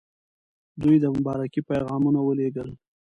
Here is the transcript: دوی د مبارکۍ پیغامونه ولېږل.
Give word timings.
دوی 0.81 0.95
د 1.01 1.05
مبارکۍ 1.15 1.61
پیغامونه 1.69 2.19
ولېږل. 2.23 2.69